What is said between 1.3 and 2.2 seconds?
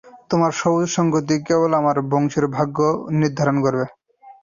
কেবল আমার